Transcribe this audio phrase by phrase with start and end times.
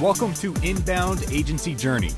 [0.00, 2.12] Welcome to Inbound Agency Journey.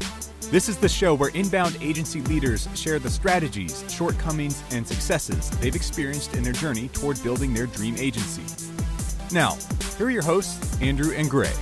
[0.53, 5.75] This is the show where inbound agency leaders share the strategies, shortcomings, and successes they've
[5.75, 8.43] experienced in their journey toward building their dream agency.
[9.33, 9.59] Now,
[9.97, 11.53] here are your hosts, Andrew and Gray.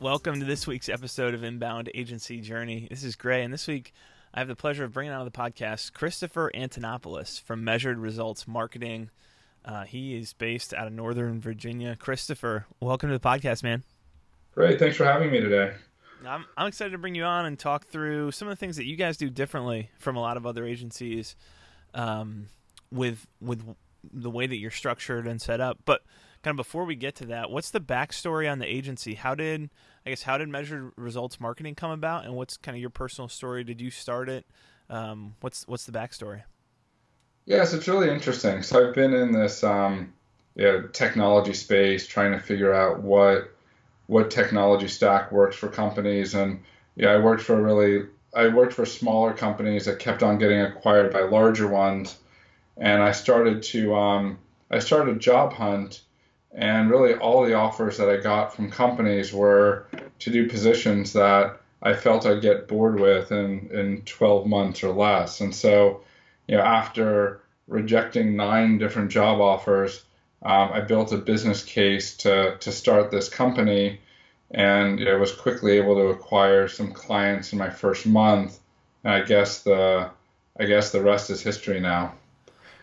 [0.00, 2.86] Welcome to this week's episode of Inbound Agency Journey.
[2.88, 3.92] This is Gray, and this week
[4.32, 9.10] I have the pleasure of bringing on the podcast Christopher Antonopoulos from Measured Results Marketing.
[9.64, 11.96] Uh, he is based out of Northern Virginia.
[11.96, 13.82] Christopher, welcome to the podcast, man.
[14.54, 14.78] Great.
[14.78, 15.72] Thanks for having me today.
[16.24, 18.86] I'm, I'm excited to bring you on and talk through some of the things that
[18.86, 21.34] you guys do differently from a lot of other agencies
[21.94, 22.46] um,
[22.92, 23.64] with with
[24.12, 25.78] the way that you're structured and set up.
[25.84, 26.02] But
[26.42, 29.14] kind of before we get to that, what's the backstory on the agency?
[29.14, 29.70] How did
[30.06, 33.28] I guess how did Measured Results Marketing come about, and what's kind of your personal
[33.28, 33.64] story?
[33.64, 34.46] Did you start it?
[34.90, 36.42] Um, what's what's the backstory?
[37.46, 38.62] Yes, it's really interesting.
[38.62, 40.12] So I've been in this um,
[40.54, 43.54] yeah, technology space, trying to figure out what
[44.06, 46.34] what technology stack works for companies.
[46.34, 46.60] And
[46.96, 51.12] yeah, I worked for really I worked for smaller companies that kept on getting acquired
[51.12, 52.18] by larger ones.
[52.76, 54.38] And I started to um,
[54.70, 56.02] I started a job hunt,
[56.52, 59.86] and really all the offers that I got from companies were
[60.20, 64.92] to do positions that I felt I'd get bored with in in 12 months or
[64.92, 65.40] less.
[65.40, 66.02] And so
[66.46, 70.04] you know, after rejecting nine different job offers,
[70.42, 74.00] um, I built a business case to to start this company,
[74.50, 78.58] and I was quickly able to acquire some clients in my first month.
[79.04, 80.10] And I guess the
[80.58, 82.14] I guess the rest is history now.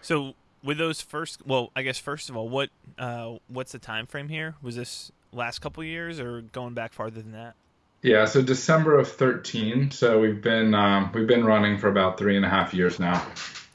[0.02, 4.08] So with those first, well, I guess first of all, what uh, what's the time
[4.08, 4.56] frame here?
[4.62, 7.56] Was this last couple years or going back farther than that?
[8.02, 9.92] Yeah, so December of 13.
[9.92, 13.26] So we've been um, we've been running for about three and a half years now.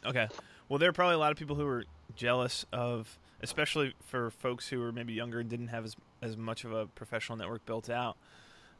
[0.04, 0.28] Okay.
[0.68, 1.84] Well, there are probably a lot of people who are
[2.16, 6.64] jealous of, especially for folks who are maybe younger and didn't have as as much
[6.64, 8.16] of a professional network built out.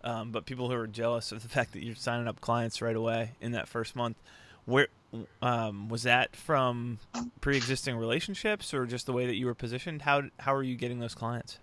[0.03, 2.97] Um, but people who are jealous of the fact that you're signing up clients right
[2.97, 4.17] away in that first month.
[4.65, 4.89] Where
[5.43, 6.99] um, was that from
[7.41, 10.03] pre-existing relationships or just the way that you were positioned?
[10.03, 11.59] How how are you getting those clients?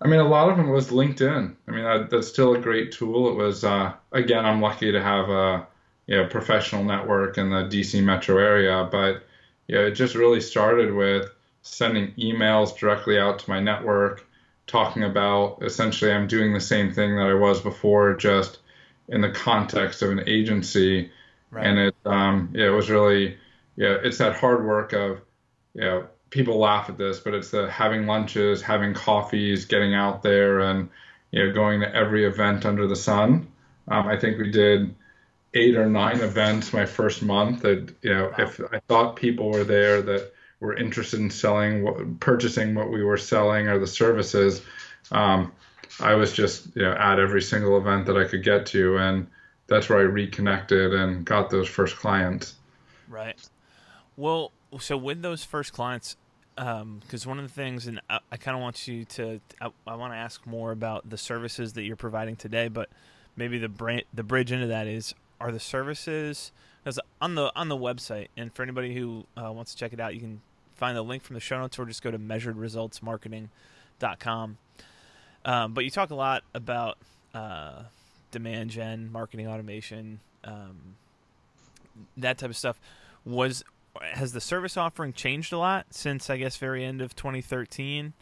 [0.00, 1.54] I mean, a lot of them was LinkedIn.
[1.68, 3.30] I mean, that, that's still a great tool.
[3.30, 5.66] It was uh, again, I'm lucky to have a
[6.06, 9.24] you know, professional network in the DC metro area, but
[9.68, 11.30] yeah, it just really started with
[11.62, 14.26] sending emails directly out to my network,
[14.66, 18.58] talking about essentially I'm doing the same thing that I was before, just
[19.08, 21.10] in the context of an agency.
[21.52, 21.66] Right.
[21.66, 23.36] And it, um, yeah, it was really,
[23.76, 25.20] yeah, it's that hard work of,
[25.74, 30.22] you know, people laugh at this, but it's the having lunches, having coffees, getting out
[30.22, 30.88] there, and
[31.30, 33.46] you know, going to every event under the sun.
[33.86, 34.94] Um, I think we did
[35.54, 37.62] eight or nine events my first month.
[37.62, 38.44] That you know, wow.
[38.44, 43.18] if I thought people were there that were interested in selling, purchasing what we were
[43.18, 44.62] selling or the services,
[45.10, 45.52] um,
[46.00, 49.26] I was just you know at every single event that I could get to, and
[49.72, 52.54] that's where I reconnected and got those first clients.
[53.08, 53.36] Right.
[54.16, 56.16] Well, so with those first clients,
[56.54, 59.70] because um, one of the things, and I, I kind of want you to, I,
[59.86, 62.88] I want to ask more about the services that you're providing today, but
[63.36, 67.68] maybe the bra- the bridge into that is, are the services because on the on
[67.68, 70.40] the website, and for anybody who uh, wants to check it out, you can
[70.74, 74.58] find the link from the show notes or just go to measuredresultsmarketing.com.
[75.44, 76.96] Um, but you talk a lot about
[77.34, 77.82] uh,
[78.32, 80.96] demand gen, marketing automation, um,
[82.16, 82.80] that type of stuff.
[83.24, 83.62] Was
[84.00, 88.12] has the service offering changed a lot since I guess very end of 2013?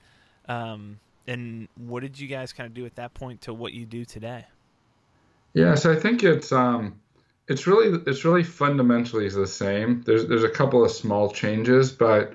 [0.48, 3.87] Um, and what did you guys kind of do at that point to what you
[3.87, 4.44] do today?
[5.54, 7.00] Yeah, so I think it's um,
[7.48, 10.03] it's really it's really fundamentally the same.
[10.03, 12.34] There's there's a couple of small changes, but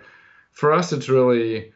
[0.52, 1.74] for us, it's really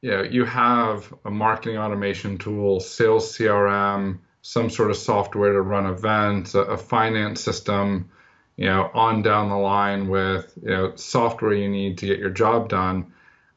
[0.00, 5.60] you know you have a marketing automation tool, sales CRM, some sort of software to
[5.60, 8.08] run events, a, a finance system
[8.56, 12.30] you know, on down the line with, you know, software you need to get your
[12.30, 13.12] job done.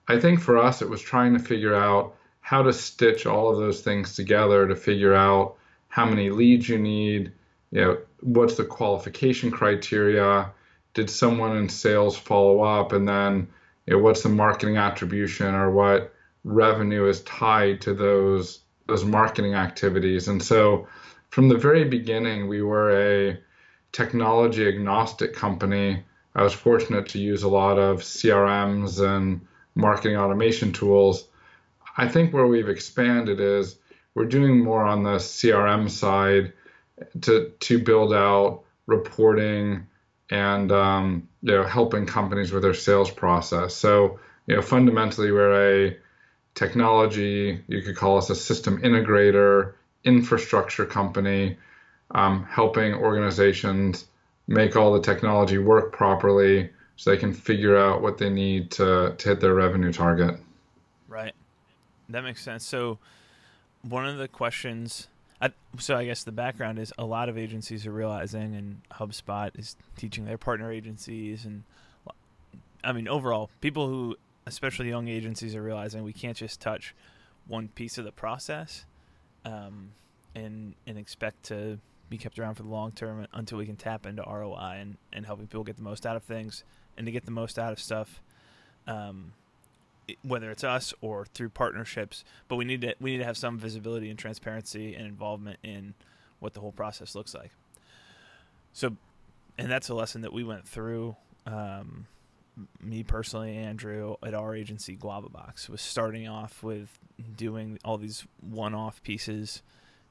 [0.09, 3.57] I think for us, it was trying to figure out how to stitch all of
[3.57, 5.55] those things together to figure out
[5.87, 7.31] how many leads you need,
[7.71, 10.51] you know, what's the qualification criteria,
[10.93, 13.47] did someone in sales follow up, and then,
[13.85, 18.59] you know, what's the marketing attribution or what revenue is tied to those
[18.91, 20.27] those marketing activities.
[20.27, 20.87] And so,
[21.29, 23.39] from the very beginning, we were a
[23.91, 26.03] technology agnostic company,
[26.35, 29.41] I was fortunate to use a lot of CRMs and
[29.75, 31.27] marketing automation tools.
[31.97, 33.77] I think where we've expanded is
[34.15, 36.53] we're doing more on the CRM side
[37.21, 39.87] to to build out reporting
[40.29, 43.75] and um, you know helping companies with their sales process.
[43.75, 45.97] So you know fundamentally we're a
[46.55, 51.57] technology you could call us a system integrator infrastructure company
[52.11, 54.05] um, helping organizations
[54.47, 59.15] make all the technology work properly so they can figure out what they need to,
[59.17, 60.39] to hit their revenue target.
[61.07, 61.33] Right.
[62.09, 62.65] That makes sense.
[62.65, 62.99] So,
[63.81, 65.07] one of the questions,
[65.41, 69.57] I, so I guess the background is a lot of agencies are realizing, and HubSpot
[69.57, 71.63] is teaching their partner agencies, and
[72.83, 76.95] I mean, overall, people who, especially young agencies, are realizing we can't just touch
[77.47, 78.85] one piece of the process
[79.45, 79.91] um,
[80.35, 81.79] and, and expect to
[82.09, 85.25] be kept around for the long term until we can tap into ROI and, and
[85.25, 86.63] helping people get the most out of things
[86.97, 88.21] and to get the most out of stuff,
[88.85, 89.33] um,
[90.23, 92.23] whether it's us or through partnerships.
[92.47, 95.93] But we need to we need to have some visibility and transparency and involvement in
[96.39, 97.51] what the whole process looks like.
[98.73, 98.97] So,
[99.57, 101.15] and that's a lesson that we went through.
[101.45, 102.07] Um,
[102.79, 106.99] me personally, Andrew, at our agency, Guava Box, was starting off with
[107.35, 109.61] doing all these one-off pieces,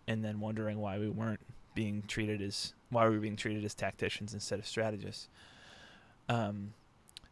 [0.07, 1.41] and then wondering why we weren't
[1.75, 5.29] being treated as why we were being treated as tacticians instead of strategists.
[6.29, 6.73] Um,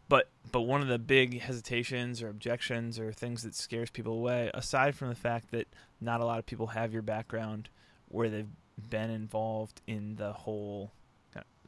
[0.08, 4.50] but but one of the big hesitations or objections or things that scares people away,
[4.54, 5.66] aside from the fact that
[6.00, 7.68] not a lot of people have your background
[8.08, 8.48] where they've
[8.88, 10.92] been involved in the whole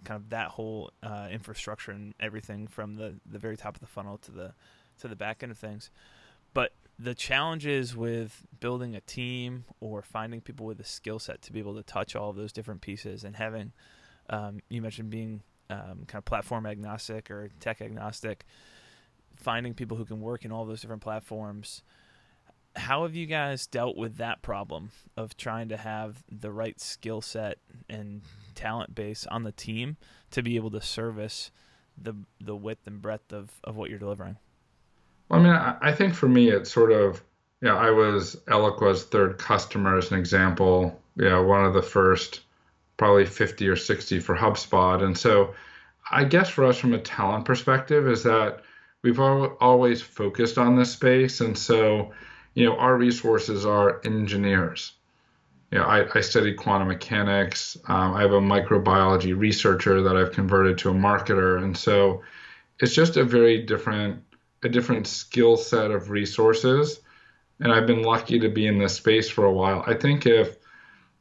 [0.05, 3.87] kind of that whole uh, infrastructure and everything from the the very top of the
[3.87, 4.53] funnel to the
[5.01, 5.91] to the back end of things,
[6.55, 11.53] but the challenges with building a team or finding people with a skill set to
[11.53, 13.73] be able to touch all of those different pieces and having
[14.29, 18.45] um, you mentioned being um, kind of platform agnostic or tech agnostic
[19.37, 21.83] finding people who can work in all those different platforms
[22.77, 27.21] how have you guys dealt with that problem of trying to have the right skill
[27.21, 27.59] set
[27.89, 28.23] and
[28.55, 29.97] talent base on the team
[30.31, 31.51] to be able to service
[32.01, 34.37] the the width and breadth of, of what you're delivering
[35.31, 37.23] well, I mean, I, I think for me, it's sort of,
[37.63, 41.83] you know, I was Eloqua's third customer as an example, you know, one of the
[41.83, 42.41] first,
[42.97, 45.03] probably 50 or 60 for HubSpot.
[45.03, 45.55] And so
[46.11, 48.63] I guess for us from a talent perspective is that
[49.03, 51.41] we've always focused on this space.
[51.41, 52.11] And so,
[52.55, 54.93] you know, our resources are engineers.
[55.71, 57.77] You know, I, I studied quantum mechanics.
[57.87, 61.63] Um, I have a microbiology researcher that I've converted to a marketer.
[61.63, 62.23] And so
[62.81, 64.23] it's just a very different
[64.63, 67.01] a different skill set of resources.
[67.61, 69.85] And I've been lucky to be in this space for a while.
[69.87, 70.57] I think if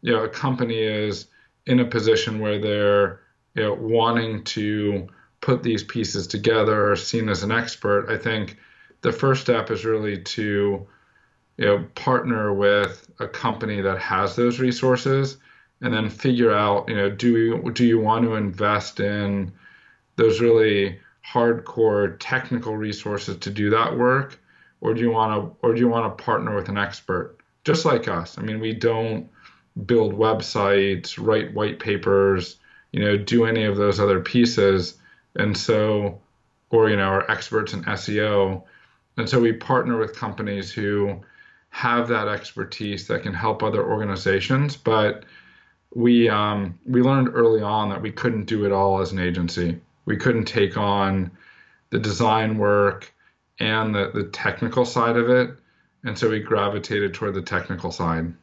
[0.01, 1.27] you know a company is
[1.65, 3.21] in a position where they're
[3.55, 5.07] you know, wanting to
[5.41, 8.57] put these pieces together or seen as an expert, I think
[9.01, 10.87] the first step is really to
[11.59, 15.37] you know partner with a company that has those resources
[15.81, 19.51] and then figure out you know do you do you want to invest in
[20.15, 24.39] those really hardcore technical resources to do that work?
[24.81, 27.83] Or do you want to or do you want to partner with an expert just
[27.83, 28.37] like us?
[28.37, 29.29] I mean we don't
[29.85, 32.55] build websites write white papers
[32.93, 34.97] you know do any of those other pieces.
[35.35, 36.21] And so
[36.69, 38.63] or you know are experts in seo
[39.17, 41.19] and so we partner with companies who
[41.69, 45.23] have that expertise that can help other organizations but
[45.95, 49.79] we um, we learned early on that we couldn't do it all as an agency
[50.05, 51.29] we couldn't take on
[51.91, 53.13] the design work
[53.59, 55.51] and the, the technical side of it.
[56.03, 58.33] And so we gravitated toward the technical side.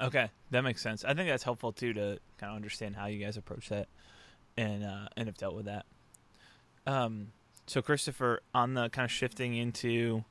[0.00, 1.04] Okay, that makes sense.
[1.04, 3.88] I think that's helpful too to kind of understand how you guys approach that
[4.56, 5.86] and uh, and have dealt with that.
[6.86, 7.28] Um,
[7.66, 10.24] so Christopher, on the kind of shifting into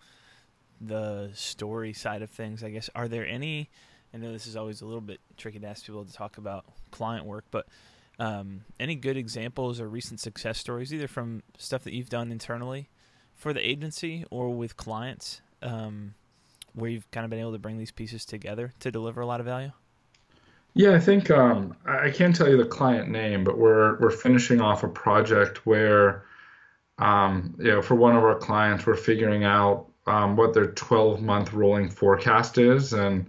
[0.81, 3.69] the story side of things, I guess, are there any?
[4.13, 6.65] I know this is always a little bit tricky to ask people to talk about
[6.89, 7.67] client work, but
[8.19, 12.89] um, any good examples or recent success stories, either from stuff that you've done internally
[13.35, 16.15] for the agency or with clients, um,
[16.73, 19.39] where you've kind of been able to bring these pieces together to deliver a lot
[19.39, 19.71] of value?
[20.73, 24.61] Yeah, I think um, I can't tell you the client name, but we're we're finishing
[24.61, 26.23] off a project where,
[26.97, 31.21] um, you know, for one of our clients, we're figuring out um, what their 12
[31.21, 33.25] month rolling forecast is, and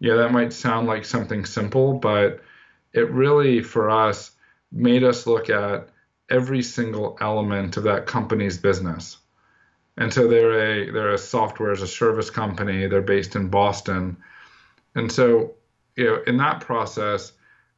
[0.00, 2.42] yeah, that might sound like something simple, but
[2.92, 4.32] it really for us
[4.70, 5.88] made us look at
[6.28, 9.16] every single element of that company's business.
[9.96, 12.86] And so they're a they're a software as a service company.
[12.86, 14.18] They're based in Boston,
[14.94, 15.54] and so
[15.96, 17.32] you know in that process,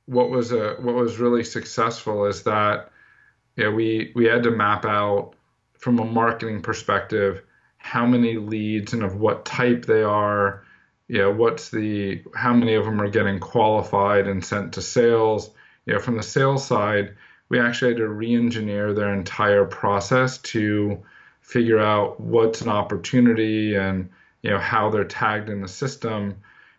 [0.07, 2.91] what was a what was really successful is that
[3.57, 5.35] you know, we we had to map out
[5.79, 7.43] from a marketing perspective
[7.83, 10.65] how many leads and of what type they are,
[11.09, 15.51] you know, what's the how many of them are getting qualified and sent to sales.
[15.85, 17.17] You know, from the sales side,
[17.49, 21.03] we actually had to re-engineer their entire process to
[21.41, 24.09] figure out what's an opportunity and
[24.43, 26.37] you know how they're tagged in the system.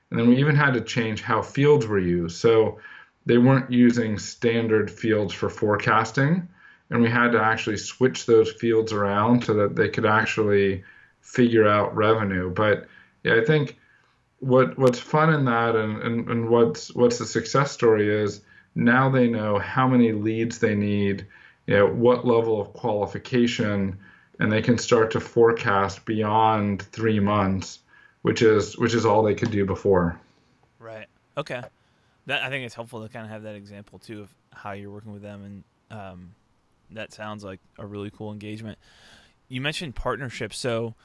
[0.09, 2.37] And then we even had to change how fields were used.
[2.37, 2.79] So
[3.25, 6.47] they weren't using standard fields for forecasting,
[6.89, 10.83] and we had to actually switch those fields around so that they could actually
[11.23, 12.51] figure out revenue.
[12.51, 12.87] But
[13.23, 13.77] yeah, I think
[14.39, 18.41] what what's fun in that and, and, and what's what's the success story is
[18.75, 21.25] now they know how many leads they need,
[21.65, 23.97] you know, what level of qualification,
[24.39, 27.79] and they can start to forecast beyond three months,
[28.23, 30.19] which is which is all they could do before.
[30.77, 31.07] Right.
[31.37, 31.61] Okay.
[32.25, 34.91] That I think it's helpful to kind of have that example too of how you're
[34.91, 36.35] working with them, and um,
[36.91, 38.77] that sounds like a really cool engagement.
[39.47, 40.95] You mentioned partnerships, so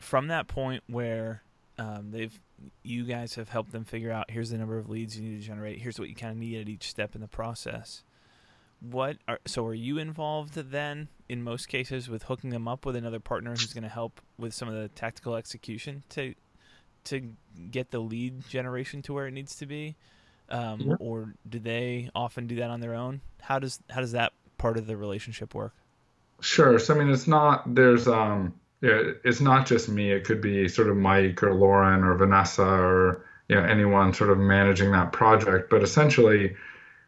[0.00, 1.42] from that point where
[1.78, 2.38] um, they've
[2.82, 5.46] you guys have helped them figure out here's the number of leads you need to
[5.46, 8.02] generate here's what you kind of need at each step in the process.
[8.80, 12.96] What are so are you involved then in most cases with hooking them up with
[12.96, 16.34] another partner who's going to help with some of the tactical execution to
[17.04, 17.32] to
[17.70, 19.96] get the lead generation to where it needs to be?
[20.50, 20.94] Um, yeah.
[20.98, 23.20] or do they often do that on their own?
[23.40, 25.74] How does how does that part of the relationship work?
[26.40, 30.10] Sure so i mean it's not there's um it's not just me.
[30.10, 34.30] It could be sort of Mike or Lauren or Vanessa or you know anyone sort
[34.30, 35.70] of managing that project.
[35.70, 36.56] But essentially,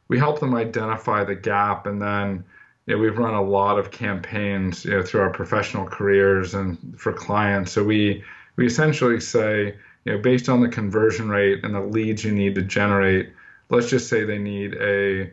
[0.08, 2.44] we help them identify the gap, and then
[2.86, 7.00] you know, we've run a lot of campaigns you know, through our professional careers and
[7.00, 7.72] for clients.
[7.72, 8.22] So we
[8.56, 12.54] we essentially say you know based on the conversion rate and the leads you need
[12.56, 13.32] to generate,
[13.70, 15.32] let's just say they need a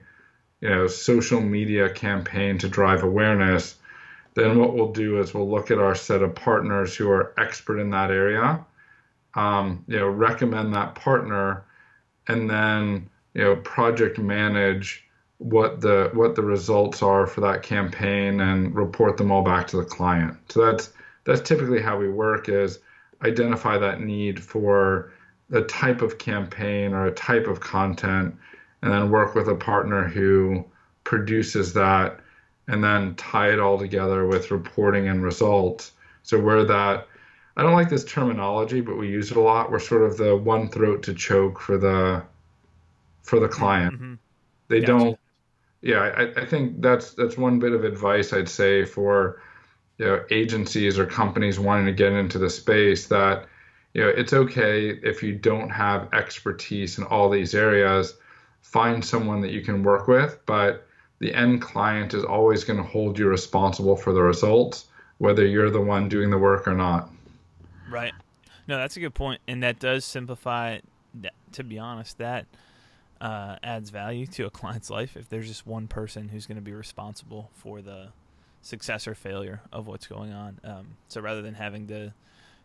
[0.61, 3.75] you know social media campaign to drive awareness
[4.39, 7.79] then what we'll do is we'll look at our set of partners who are expert
[7.79, 8.65] in that area,
[9.35, 11.65] um, you know, recommend that partner,
[12.27, 15.05] and then you know project manage
[15.39, 19.77] what the what the results are for that campaign and report them all back to
[19.77, 20.37] the client.
[20.49, 20.93] So that's
[21.25, 22.79] that's typically how we work is
[23.23, 25.11] identify that need for
[25.51, 28.35] a type of campaign or a type of content
[28.81, 30.63] and then work with a partner who
[31.03, 32.19] produces that
[32.69, 35.91] and then tie it all together with reporting and results.
[36.23, 37.07] So we're that
[37.57, 39.71] I don't like this terminology, but we use it a lot.
[39.71, 42.23] We're sort of the one throat to choke for the
[43.23, 43.95] for the client.
[43.95, 44.13] Mm-hmm.
[44.69, 45.19] They don't.
[45.81, 49.41] Yeah, I, I think that's that's one bit of advice I'd say for
[49.97, 53.47] you know agencies or companies wanting to get into the space that
[53.93, 58.15] you know it's okay if you don't have expertise in all these areas.
[58.61, 60.85] Find someone that you can work with, but
[61.19, 65.69] the end client is always going to hold you responsible for the results, whether you're
[65.69, 67.09] the one doing the work or not.
[67.89, 68.13] Right.
[68.67, 70.79] No, that's a good point, and that does simplify.
[71.53, 72.45] To be honest, that
[73.19, 76.61] uh, adds value to a client's life if there's just one person who's going to
[76.61, 78.09] be responsible for the
[78.61, 80.59] success or failure of what's going on.
[80.63, 82.13] Um, so rather than having to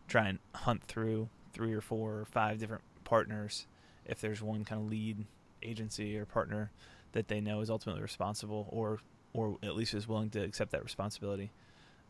[0.07, 3.67] try and hunt through three or four or five different partners,
[4.05, 5.25] if there's one kind of lead
[5.63, 6.71] agency or partner
[7.15, 9.01] that they know is ultimately responsible or
[9.33, 11.51] or at least is willing to accept that responsibility.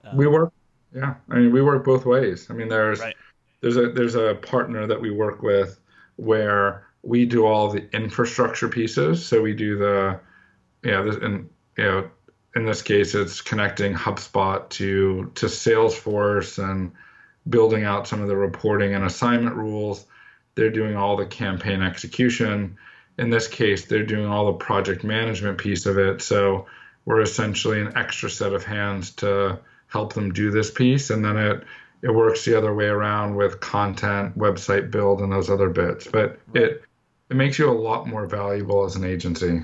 [0.05, 0.53] Um, we work,
[0.95, 1.15] yeah.
[1.31, 2.49] I mean, we work both ways.
[2.51, 3.17] I mean, there's right.
[3.61, 5.79] there's a there's a partner that we work with
[6.17, 9.25] where we do all the infrastructure pieces.
[9.25, 10.21] So we do the,
[10.83, 12.11] yeah, this, and you know,
[12.57, 16.93] in this case, it's connecting HubSpot to to Salesforce and
[17.49, 20.07] building out some of the reporting and assignment rules.
[20.55, 22.77] They're doing all the campaign execution
[23.19, 26.21] in this case, they're doing all the project management piece of it.
[26.23, 26.67] So
[27.05, 31.11] we're essentially an extra set of hands to help them do this piece.
[31.11, 31.65] And then it,
[32.03, 36.07] it works the other way around with content, website build, and those other bits.
[36.07, 36.83] But it,
[37.31, 39.63] it makes you a lot more valuable as an agency.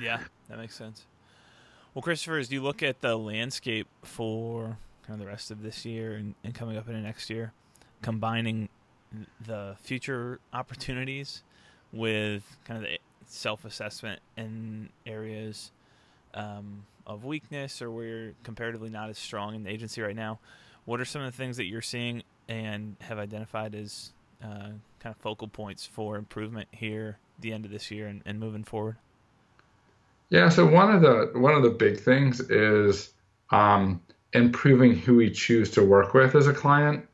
[0.00, 1.04] Yeah, that makes sense.
[1.94, 4.76] Well, Christopher, as you look at the landscape for
[5.06, 7.52] kind of the rest of this year and, and coming up in the next year,
[8.02, 8.68] combining
[9.46, 11.42] the future opportunities
[11.96, 15.70] with kind of the self-assessment in areas
[16.34, 20.38] um, of weakness or where you're comparatively not as strong in the agency right now.
[20.84, 24.12] What are some of the things that you're seeing and have identified as
[24.42, 28.38] uh, kind of focal points for improvement here the end of this year and, and
[28.38, 28.96] moving forward?
[30.28, 33.12] Yeah, so one of the one of the big things is
[33.50, 34.00] um,
[34.32, 37.06] improving who we choose to work with as a client.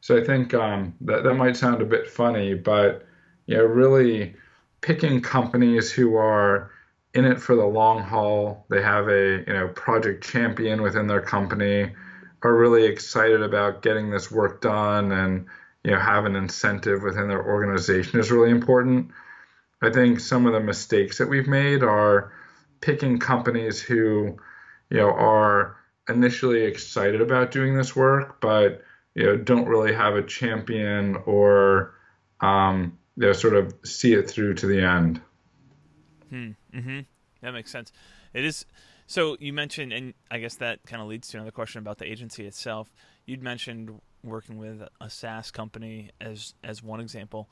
[0.00, 3.06] So I think um, that that might sound a bit funny, but
[3.46, 4.34] you know, really
[4.80, 6.70] picking companies who are
[7.14, 8.66] in it for the long haul.
[8.68, 11.94] They have a you know project champion within their company,
[12.42, 15.46] are really excited about getting this work done, and
[15.84, 19.10] you know have an incentive within their organization is really important.
[19.82, 22.32] I think some of the mistakes that we've made are
[22.80, 24.36] picking companies who
[24.90, 25.76] you know are
[26.08, 28.82] initially excited about doing this work, but
[29.14, 31.94] you know don't really have a champion or
[32.40, 35.20] um, know sort of see it through to the end.
[36.30, 36.50] Hmm.
[36.74, 37.00] Mm-hmm.
[37.42, 37.92] That makes sense.
[38.32, 38.66] It is.
[39.06, 42.10] So you mentioned, and I guess that kind of leads to another question about the
[42.10, 42.90] agency itself.
[43.26, 47.48] You'd mentioned working with a SaaS company as as one example.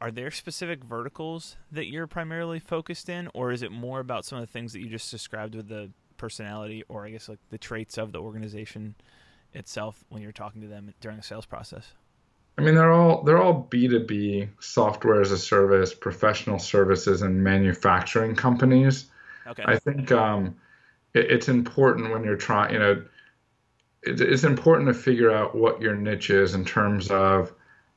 [0.00, 4.38] Are there specific verticals that you're primarily focused in, or is it more about some
[4.38, 7.58] of the things that you just described with the personality, or I guess like the
[7.58, 8.94] traits of the organization
[9.54, 11.92] itself when you're talking to them during the sales process?
[12.58, 17.22] I mean, they're all they're all B two B software as a service, professional services,
[17.22, 19.10] and manufacturing companies.
[19.46, 19.64] Okay.
[19.66, 20.56] I think um,
[21.12, 23.04] it, it's important when you're trying, you know,
[24.02, 27.52] it, it's important to figure out what your niche is in terms of,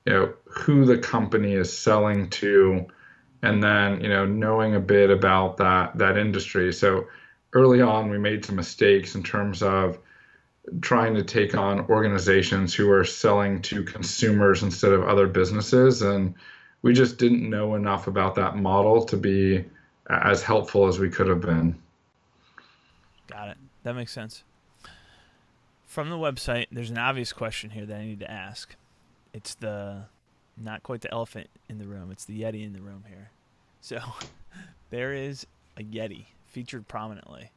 [0.06, 2.86] you know, who the company is selling to,
[3.42, 6.74] and then you know knowing a bit about that that industry.
[6.74, 7.08] So
[7.54, 10.00] early on, we made some mistakes in terms of
[10.82, 16.02] trying to take on organizations who are selling to consumers instead of other businesses.
[16.02, 16.36] And
[16.82, 19.66] we just didn't know enough about that model to be
[20.10, 21.78] as helpful as we could have been.
[23.28, 23.58] Got it.
[23.84, 24.44] That makes sense.
[25.86, 28.76] From the website there's an obvious question here that i need to ask.
[29.34, 30.06] It's the
[30.58, 33.32] not quite the elephant in the room it's the yeti in the room here.
[33.82, 34.00] So
[34.90, 35.48] there is
[35.78, 37.52] a yeti featured prominently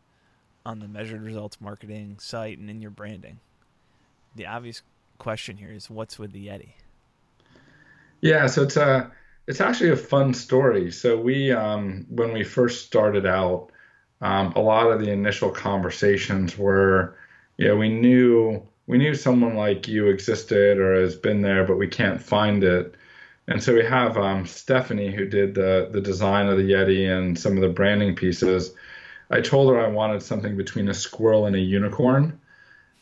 [0.64, 3.40] on the measured results marketing site and in your branding.
[4.36, 4.82] The obvious
[5.18, 6.70] question here is what's with the Yeti?
[8.20, 9.10] Yeah, so it's a
[9.46, 10.90] it's actually a fun story.
[10.90, 13.70] So we um, when we first started out,
[14.20, 17.16] um, a lot of the initial conversations were,
[17.56, 21.78] you know, we knew we knew someone like you existed or has been there, but
[21.78, 22.94] we can't find it.
[23.48, 27.38] And so we have um, Stephanie who did the the design of the Yeti and
[27.38, 28.72] some of the branding pieces
[29.32, 32.38] I told her I wanted something between a squirrel and a unicorn,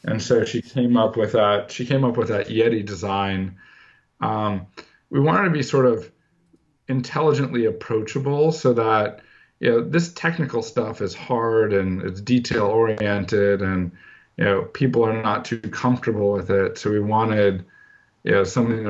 [0.05, 1.73] and so she came up with that.
[1.73, 3.57] She came up with that Yeti design.
[4.21, 4.67] Um,
[5.11, 6.11] we wanted to be sort of
[6.89, 9.23] intelligently approachable, so that
[9.59, 13.91] you know this technical stuff is hard and it's detail oriented, and
[14.37, 16.79] you know people are not too comfortable with it.
[16.79, 17.65] So we wanted
[18.23, 18.85] you know something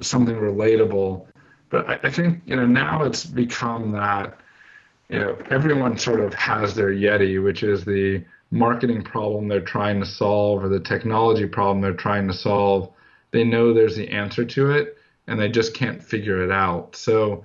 [0.00, 1.26] something relatable.
[1.70, 4.40] But I, I think you know now it's become that
[5.08, 10.00] you know, everyone sort of has their Yeti, which is the marketing problem they're trying
[10.00, 12.90] to solve or the technology problem they're trying to solve.
[13.30, 16.96] They know there's the answer to it and they just can't figure it out.
[16.96, 17.44] So,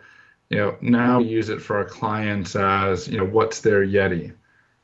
[0.49, 4.33] you know, now we use it for our clients as, you know, what's their Yeti?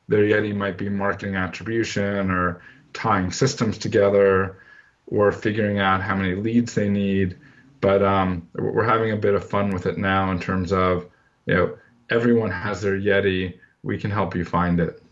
[0.08, 2.62] Their Yeti might be marketing attribution or
[2.92, 4.58] tying systems together
[5.06, 7.36] or figuring out how many leads they need.
[7.80, 11.06] But um, we're having a bit of fun with it now in terms of,
[11.46, 11.78] you know,
[12.10, 13.58] everyone has their Yeti.
[13.82, 15.02] We can help you find it.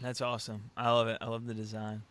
[0.00, 0.70] That's awesome.
[0.76, 1.18] I love it.
[1.20, 2.02] I love the design.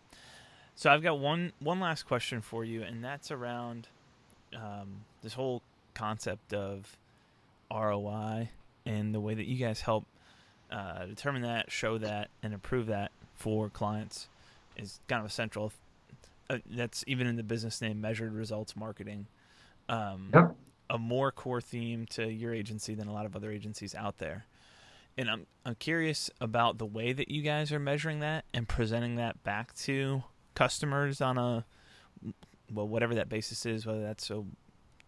[0.75, 3.87] So I've got one one last question for you, and that's around
[4.55, 5.61] um, this whole
[5.93, 6.97] concept of
[7.71, 8.49] ROI
[8.85, 10.05] and the way that you guys help
[10.71, 14.27] uh, determine that, show that, and improve that for clients
[14.75, 15.71] is kind of essential.
[16.49, 19.27] Uh, that's even in the business name, measured results marketing.
[19.89, 20.55] Um, yep
[20.89, 24.45] a more core theme to your agency than a lot of other agencies out there.
[25.17, 29.15] And I'm I'm curious about the way that you guys are measuring that and presenting
[29.15, 30.23] that back to
[30.53, 31.65] customers on a
[32.71, 34.45] well whatever that basis is, whether that's so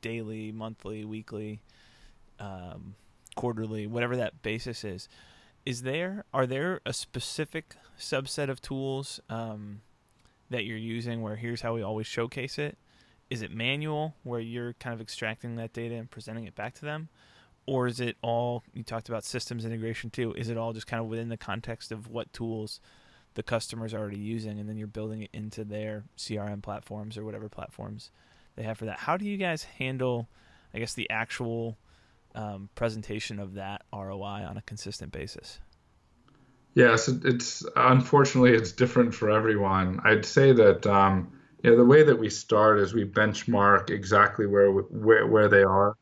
[0.02, 1.62] daily, monthly, weekly,
[2.40, 2.96] um,
[3.36, 5.08] quarterly, whatever that basis is.
[5.66, 9.82] Is there are there a specific subset of tools um,
[10.50, 12.78] that you're using where here's how we always showcase it?
[13.30, 16.82] Is it manual where you're kind of extracting that data and presenting it back to
[16.82, 17.10] them?
[17.66, 21.02] Or is it all you talked about systems integration too is it all just kind
[21.02, 22.80] of within the context of what tools
[23.36, 27.48] the customer's already using and then you're building it into their crm platforms or whatever
[27.48, 28.10] platforms
[28.56, 28.98] they have for that?
[28.98, 30.28] How do you guys handle
[30.74, 31.78] i guess the actual
[32.34, 35.60] um, presentation of that roi on a consistent basis?
[36.74, 40.02] Yes it's unfortunately it's different for everyone.
[40.04, 44.72] I'd say that um, yeah, the way that we start is we benchmark exactly where
[44.72, 45.98] where where they are.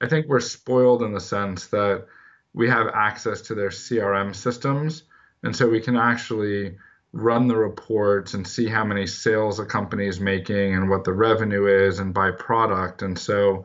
[0.00, 2.06] I think we're spoiled in the sense that
[2.52, 5.04] we have access to their CRM systems,
[5.42, 6.76] and so we can actually
[7.12, 11.12] run the reports and see how many sales a company is making and what the
[11.12, 13.02] revenue is and by product.
[13.02, 13.64] And so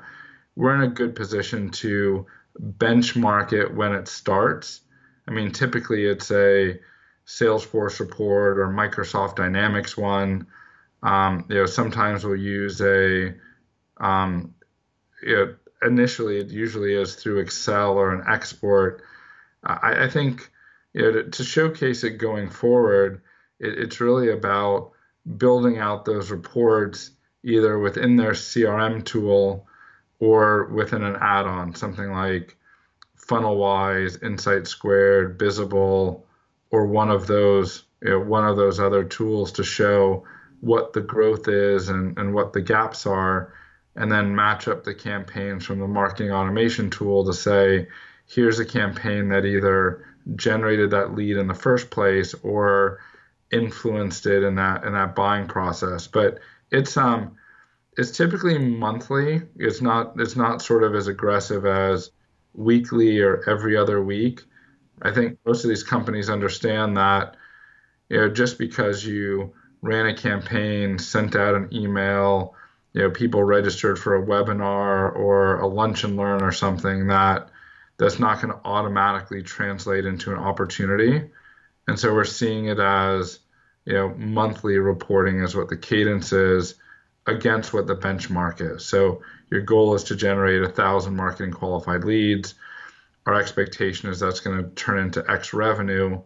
[0.55, 2.25] we're in a good position to
[2.59, 4.81] benchmark it when it starts.
[5.27, 6.79] I mean, typically it's a
[7.27, 10.47] Salesforce report or Microsoft Dynamics one
[11.05, 13.35] um, you know, sometimes we'll use a
[13.97, 14.55] Um,
[15.21, 19.03] it, initially, it usually is through Excel or an export.
[19.63, 20.49] I, I think
[20.93, 23.21] you know, to, to, showcase it going forward,
[23.59, 24.91] it, it's really about
[25.37, 27.11] building out those reports
[27.43, 29.67] either within their CRM tool
[30.19, 32.57] or within an add-on, something like
[33.27, 36.25] FunnelWise, Insight Squared, Bizible,
[36.71, 40.25] or one of those you know, one of those other tools to show
[40.65, 43.53] what the growth is and, and what the gaps are,
[43.95, 47.87] and then match up the campaigns from the marketing automation tool to say,
[48.25, 50.03] here's a campaign that either
[50.35, 52.99] generated that lead in the first place or
[53.51, 56.07] influenced it in that in that buying process.
[56.07, 56.39] But
[56.71, 57.37] it's um
[57.95, 59.43] it's typically monthly.
[59.57, 62.09] It's not it's not sort of as aggressive as
[62.55, 64.41] weekly or every other week.
[65.03, 67.35] I think most of these companies understand that
[68.09, 69.53] you know just because you
[69.85, 72.55] ran a campaign, sent out an email,
[72.93, 77.49] you know, people registered for a webinar or a lunch and learn or something that
[77.97, 81.29] that's not going to automatically translate into an opportunity.
[81.87, 83.39] And so we're seeing it as,
[83.85, 86.75] you know, monthly reporting is what the cadence is
[87.27, 88.83] against what the benchmark is.
[88.85, 89.21] So
[89.51, 92.55] your goal is to generate a thousand marketing qualified leads.
[93.27, 96.21] Our expectation is that's going to turn into X revenue.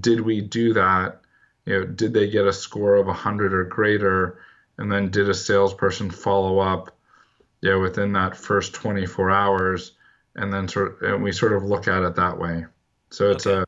[0.00, 1.20] Did we do that?
[1.66, 4.38] You know, did they get a score of 100 or greater?
[4.76, 6.96] And then did a salesperson follow up,
[7.60, 9.92] you know, within that first 24 hours?
[10.36, 12.66] and then sort of, and we sort of look at it that way.
[13.10, 13.60] So it's okay.
[13.60, 13.64] a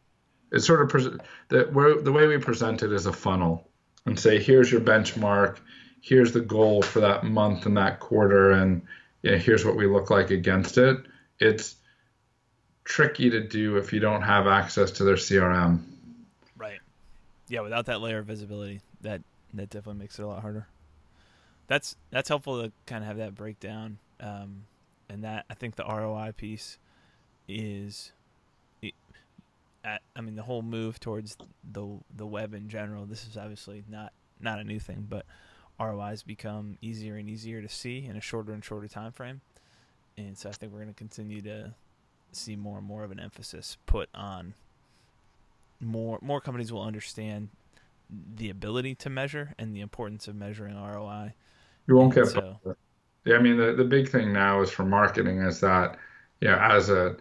[0.54, 3.68] it's sort of pre- the the way we present it is a funnel
[4.04, 5.59] and say here's your benchmark,
[6.00, 8.82] here's the goal for that month and that quarter, and
[9.22, 10.98] you know, here's what we look like against it.
[11.38, 11.76] It's
[12.85, 15.82] tricky to do if you don't have access to their CRM.
[17.48, 19.22] Yeah, without that layer of visibility, that
[19.54, 20.66] that definitely makes it a lot harder.
[21.68, 23.98] That's that's helpful to kind of have that breakdown.
[24.20, 24.64] Um,
[25.09, 26.78] and that I think the ROI piece
[27.48, 28.12] is,
[29.85, 31.37] at, I mean, the whole move towards
[31.72, 33.06] the the web in general.
[33.06, 35.24] This is obviously not not a new thing, but
[35.78, 39.40] ROIs become easier and easier to see in a shorter and shorter time frame,
[40.16, 41.74] and so I think we're going to continue to
[42.32, 44.54] see more and more of an emphasis put on
[45.80, 47.48] more more companies will understand
[48.10, 51.34] the ability to measure and the importance of measuring ROI.
[51.86, 52.58] You won't get so,
[53.24, 55.98] yeah, I mean the, the big thing now is for marketing is that
[56.40, 57.16] you know as a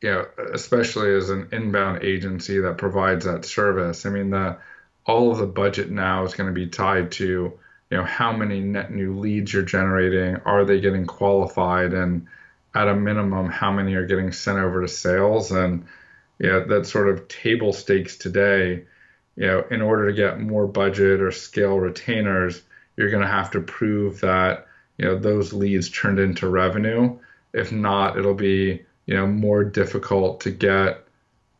[0.00, 4.06] you know especially as an inbound agency that provides that service.
[4.06, 4.58] I mean the
[5.04, 8.60] all of the budget now is going to be tied to you know how many
[8.60, 12.26] net new leads you're generating, are they getting qualified, and
[12.74, 15.84] at a minimum how many are getting sent over to sales and
[16.38, 18.84] you know, that sort of table stakes today.
[19.36, 22.62] You know, in order to get more budget or scale retainers,
[22.96, 24.66] you're going to have to prove that
[24.98, 27.18] you know those leads turned into revenue.
[27.52, 31.04] If not, it'll be you know more difficult to get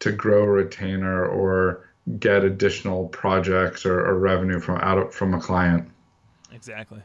[0.01, 5.35] to grow a retainer or get additional projects or, or revenue from out of, from
[5.35, 5.89] a client.
[6.51, 7.01] Exactly.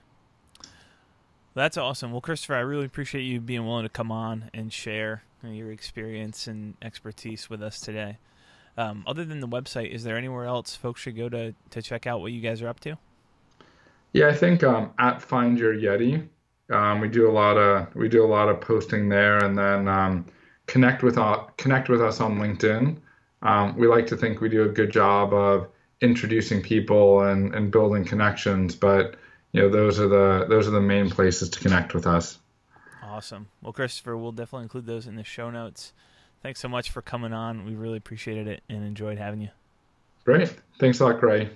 [1.58, 2.12] That's awesome.
[2.12, 6.46] Well, Christopher, I really appreciate you being willing to come on and share your experience
[6.46, 8.20] and expertise with us today.
[8.78, 12.06] Um, other than the website, is there anywhere else folks should go to to check
[12.06, 13.00] out what you guys are up to?
[14.14, 16.28] Yeah, I think um, at Find Your Yeti,
[16.72, 19.88] um, we do a lot of we do a lot of posting there, and then
[19.88, 20.28] um,
[20.68, 22.98] connect with uh, connect with us on LinkedIn.
[23.42, 25.70] Um, we like to think we do a good job of
[26.02, 29.16] introducing people and, and building connections, but
[29.58, 32.38] you know those are the those are the main places to connect with us.
[33.02, 33.48] Awesome.
[33.62, 35.94] Well, Christopher, we'll definitely include those in the show notes.
[36.44, 37.66] Thanks so much for coming on.
[37.66, 39.50] We really appreciated it and enjoyed having you.
[40.26, 40.54] Great.
[40.80, 41.50] Thanks a lot, Gray.